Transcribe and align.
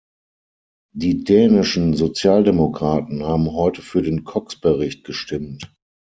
Die 0.95 1.23
dänischen 1.25 1.93
Sozialdemokraten 1.95 3.21
haben 3.23 3.51
heute 3.53 3.83
für 3.83 4.01
den 4.01 4.23
Cox-Bericht 4.23 5.03
gestimmt. 5.03 5.71